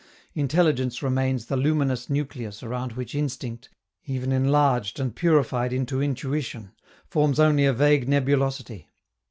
[0.33, 3.69] Intelligence remains the luminous nucleus around which instinct,
[4.03, 6.71] even enlarged and purified into intuition,
[7.05, 8.87] forms only a vague nebulosity.